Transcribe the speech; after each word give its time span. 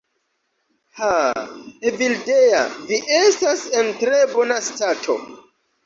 Ha! 1.01 1.09
Evildea, 1.91 2.65
vi 2.91 3.01
estas 3.21 3.69
en 3.79 3.97
tre 4.05 4.27
bona 4.37 4.63
stato. 4.73 5.25